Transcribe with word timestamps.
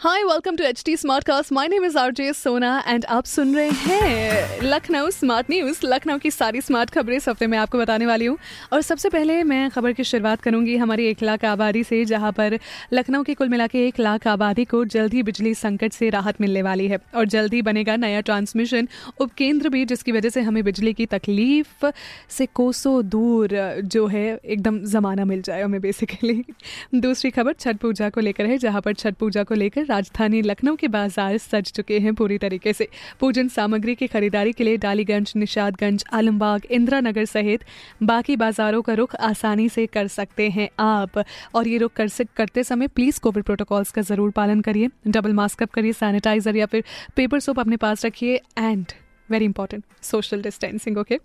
hi 0.00 0.22
welcome 0.24 0.56
to 0.56 0.64
H 0.64 0.82
T 0.86 0.96
smart 0.96 1.24
cast 1.24 1.52
my 1.52 1.68
name 1.68 1.84
is 1.84 1.96
R 1.98 2.12
J 2.12 2.32
Sona 2.32 2.68
and 2.88 3.04
आप 3.06 3.24
सुन 3.24 3.54
रहे 3.56 3.70
हैं 3.70 4.62
Lucknow 4.62 5.10
smart 5.10 5.50
news 5.50 5.80
Lucknow 5.84 6.18
की 6.18 6.30
सारी 6.30 6.60
smart 6.60 6.90
खबरें 6.90 7.16
इस 7.16 7.28
हफ़्ते 7.28 7.46
में 7.46 7.56
आपको 7.58 7.78
बताने 7.78 8.06
वाली 8.06 8.26
हूँ। 8.26 8.36
और 8.72 8.82
सबसे 8.82 9.08
पहले 9.08 9.42
मैं 9.44 9.68
खबर 9.70 9.92
की 9.92 10.04
शुरुआत 10.04 10.40
करूँगी 10.42 10.76
हमारी 10.76 11.06
एक 11.06 11.22
लाख 11.22 11.44
आबादी 11.44 11.82
से, 11.84 12.04
जहाँ 12.04 12.30
पर 12.32 12.58
लखनऊ 12.92 13.22
की 13.22 13.34
कुल 13.34 13.48
मिला 13.48 13.66
के 13.66 13.86
एक 13.88 14.00
लाख 14.00 14.26
आबादी 14.26 14.64
को 14.64 14.84
जल्द 14.86 15.14
ही 15.14 15.22
बिजली 15.22 15.54
संकट 15.54 15.92
से 15.92 16.10
राहत 16.10 16.40
मिलने 16.40 16.62
वाली 16.62 16.88
है। 16.88 16.98
और 17.14 17.26
जल्द 17.26 17.54
ही 17.54 17.62
बनेगा 17.62 17.96
नया 17.96 18.20
ट्रांसमिशन 18.22 18.88
उपकेंद्र 19.20 19.68
भी, 19.68 19.84
जिसकी 19.84 20.12
वजह 20.12 20.28
से 20.28 20.40
हमें 20.40 20.62
बिजली 20.64 20.92
की 20.92 21.06
तकलीफ़ 21.08 21.86
से 22.30 22.46
कोसों 22.54 23.08
दूर 23.08 23.56
जो 23.84 24.06
है, 24.06 24.24
एकदम 24.36 24.82
जमाना 24.86 25.24
मिल 25.24 25.42
जाए 25.42 25.62
हमें 25.62 25.80
बेसिकली 25.80 26.42
दूसरी 26.96 27.30
खबर, 27.30 27.52
छठ 27.52 27.76
पूजा 27.76 28.10
को 28.10 28.20
लेकर 28.20 28.46
है, 28.46 28.58
जहाँ 28.58 28.80
पर 28.80 28.94
छठ 28.94 29.14
पूजा 29.16 29.44
को 29.44 29.54
लेकर 29.56 29.88
राजधानी 29.90 30.42
लखनऊ 30.42 30.76
के 30.76 30.88
बाज़ार 30.90 31.36
सज 31.40 31.72
चुके 31.72 31.98
हैं 31.98 32.14
पूरी 32.14 32.38
तरीके 32.38 32.72
से। 32.72 32.88
पूजन 33.20 33.48
सामग्री 33.50 33.94
की 33.94 34.06
खरीदारी 34.08 34.52
के 34.52 34.64
लिए 34.64 34.76
डालीगंज, 34.78 35.32
निषादगंज, 35.36 36.04
आलमबाग 36.12 36.66
इंदिरा 36.70 37.00
नगर 37.00 37.24
सहित 37.26 37.64
बाकी 38.02 38.36
बाजारों 38.36 38.82
का 38.82 38.94
रुख 38.94 39.16
आसानी 39.22 39.68
से 39.68 39.86
कर 39.88 40.06
सकते 40.10 40.48
हैं 40.50 40.68
आप। 40.80 41.24
और 41.54 41.68
ये 41.68 41.78
रुख 41.78 41.92
कर 41.92 42.08
करते 42.36 42.64
समय 42.64 42.88
प्लीज़ 42.88 43.20
कोविड 43.20 43.44
प्रोटोकॉल्स 43.44 43.90
का 43.90 44.02
ज़रूर 44.04 44.30
पालन 44.32 44.60
करिए। 44.60 44.88
डबल 45.08 45.32
मास्क 45.34 45.62
अप 45.62 45.70
करिए 45.70 45.92
सैनिटाइजर 45.94 46.56
या 46.56 46.66
फिर 46.66 46.84
पेपर 47.16 47.40
सोप 47.40 47.60
अपने 47.60 47.76
पास 47.78 48.04
रखिए 48.04 48.40
and 48.58 48.92
very 49.30 49.44
important 49.44 49.84
social 50.02 50.42
distancing 50.42 50.98
okay 50.98 51.18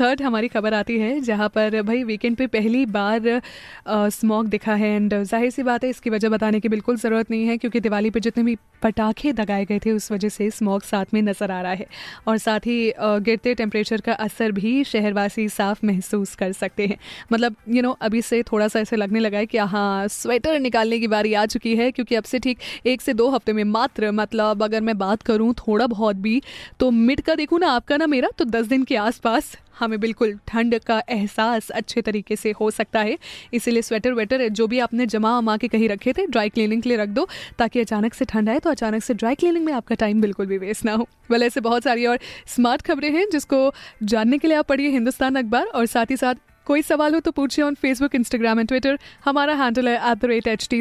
third 0.00 0.22
हमारी 0.22 0.48
खबर 0.48 0.74
आती 0.74 0.98
है 0.98 1.18
जहाँ 1.20 1.48
पर 1.48 1.80
भाई 1.82 2.02
वीकेंड 2.04 2.36
पे 2.36 2.46
पहली 2.48 2.84
बार 2.88 3.40
स्मॉग 3.88 4.46
दिखा 4.48 4.74
है 4.74 4.88
एंड 4.88 5.14
ज़ाहिर 5.14 5.50
सी 5.50 5.62
बात 5.62 5.84
है 5.84 5.90
इसकी 5.90 6.10
वजह 6.10 6.28
बताने 6.28 6.60
की 6.60 6.68
बिल्कुल 6.68 6.96
ज़रूरत 6.96 7.30
नहीं 7.30 7.46
है 7.46 7.56
क्योंकि 7.58 7.80
दिवाली 7.80 8.10
पे 8.10 8.20
जितने 8.20 8.44
भी 8.44 8.56
पटाखे 8.82 9.32
दगाए 9.32 9.64
गए 9.64 9.78
थे 9.78 9.92
उस 9.92 10.10
वजह 10.12 10.28
से 10.28 10.50
स्मॉग 10.50 10.82
साथ 10.82 11.14
में 11.14 11.20
नज़र 11.22 11.50
आ 11.50 11.60
रहा 11.60 11.72
है। 11.72 11.86
और 12.28 12.38
साथ 12.38 12.66
ही 12.66 12.92
गिरते 12.98 13.54
टेम्परेचर 13.54 14.00
का 14.00 14.12
असर 14.14 14.52
भी 14.52 14.82
शहरवासी 14.84 15.48
साफ़ 15.48 15.84
महसूस 15.86 16.34
कर 16.34 16.52
सकते 16.52 16.86
हैं। 16.86 16.96
मतलब 17.32 17.56
यू 17.68 17.74
you 17.74 17.82
नो 17.82 17.88
know, 17.88 18.02
अभी 18.02 18.22
से 18.22 18.42
थोड़ा 18.42 18.68
सा 18.68 18.80
ऐसे 18.80 18.96
लगने 18.96 19.20
लगा 19.20 19.38
है 19.38 19.46
कि 19.46 19.58
हाँ 19.58 20.08
स्वेटर 20.08 20.58
निकालने 20.60 20.98
की 21.00 21.08
बारी 21.08 21.34
आ 21.34 21.44
चुकी 21.46 21.74
है 21.76 21.90
क्योंकि 21.92 22.14
अब 22.14 22.24
से 22.24 22.38
ठीक 22.38 22.58
एक 22.86 23.02
से 23.02 23.14
दो 23.14 23.28
हफ़्ते 23.30 23.52
में 23.52 23.62
मात्र 23.66 24.10
मतलब 24.12 24.62
अगर 24.62 24.80
मैं 24.80 24.96
बात 24.98 25.22
करूँ 25.22 25.52
थोड़ा 25.58 25.86
बहुत 25.86 26.16
भी 26.18 26.40
तो 26.80 26.90
मिट 26.90 27.20
का 27.20 27.34
देखूँ 27.38 27.58
ना 27.60 27.70
आपका 27.70 27.96
ना 27.96 28.06
मेरा 28.06 28.28
तो 28.38 28.44
दस 28.46 28.66
दिन 28.66 28.84
के 28.84 28.96
आसपास 28.98 29.56
हमें 29.78 29.98
बिल्कुल 30.00 30.32
ठंड 30.48 30.78
का 30.80 31.00
एहसास 31.08 31.68
अच्छे 31.70 32.02
तरीके 32.02 32.36
से 32.36 32.50
हो 32.50 32.70
सकता 32.70 33.00
है। 33.00 33.16
इसीलिए 33.52 33.82
स्वेटर 33.82 34.12
वेटर 34.12 34.48
जो 34.50 34.66
भी 34.66 34.78
आपने 34.78 35.06
जमा 35.06 35.36
अमा 35.38 35.56
के 35.56 35.68
कहीं 35.68 35.88
रखे 35.88 36.12
थे 36.12 36.26
ड्राई 36.26 36.48
क्लीनिंग 36.48 36.82
के 36.82 36.88
लिए 36.88 36.98
रख 36.98 37.08
दो, 37.08 37.26
ताकि 37.58 37.80
अचानक 37.80 38.14
से 38.14 38.24
ठंड 38.24 38.48
आए 38.48 38.58
तो 38.58 38.70
अचानक 38.70 39.02
से 39.02 39.14
ड्राई 39.14 39.34
क्लीनिंग 39.34 39.64
में 39.64 39.72
आपका 39.72 39.94
टाइम 39.96 40.20
बिल्कुल 40.20 40.46
भी 40.46 40.58
वेस्ट 40.58 40.84
ना 40.84 40.92
हो। 40.92 41.08
वेल 41.30 41.42
ऐसे 41.42 41.60
बहुत 41.60 41.84
सारी 41.84 42.06
और 42.06 42.18
स्मार्ट 42.46 42.82
खबरें 42.82 43.10
हैं, 43.10 43.26
जिसको 43.32 43.72
जानने 44.04 44.38
के 44.38 44.48
लिए 44.48 44.56
आप 44.56 44.66
पढ़िए 44.66 44.90
हिंदुस्तान 44.90 45.36
अखबार, 45.36 45.64
और 45.64 45.86
साथ 45.86 46.10
ही 46.10 46.16
साथ 46.16 46.34
कोई 46.66 46.82
सवाल 46.82 47.14
हो 47.14 47.20
तो 47.20 47.30
पूछिए 47.30 47.64
on 47.64 47.74
Facebook 47.74 48.14
Instagram 48.14 48.60
and 48.60 48.68
Twitter 48.68 48.98
हमारा 49.24 49.54
हैंडल 49.54 49.88
है 49.88 49.94
at 50.10 50.18
the 50.18 50.24
rate 50.24 50.48
H 50.48 50.68
T 50.70 50.80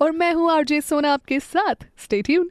और 0.00 0.12
मैं 0.12 0.32
हूँ 0.34 0.50
आरजे 0.52 0.80
सोना 0.80 1.12
आपके 1.12 1.40
साथ। 1.42 1.86
Stay 1.98 2.22
tune 2.22 2.50